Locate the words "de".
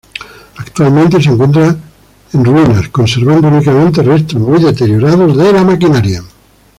5.37-5.53